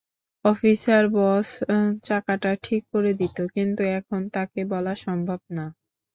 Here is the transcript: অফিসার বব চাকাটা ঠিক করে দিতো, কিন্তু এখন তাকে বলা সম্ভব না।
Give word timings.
অফিসার 0.45 1.03
বব 1.09 1.45
চাকাটা 2.03 2.51
ঠিক 2.63 2.81
করে 2.93 3.11
দিতো, 3.13 3.43
কিন্তু 3.55 3.81
এখন 3.97 4.21
তাকে 4.35 4.61
বলা 4.71 4.93
সম্ভব 5.05 5.39
না। 5.57 5.65